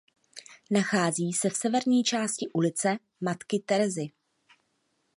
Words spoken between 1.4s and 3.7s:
v severní části ulice "Matky